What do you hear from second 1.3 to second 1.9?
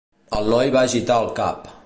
cap.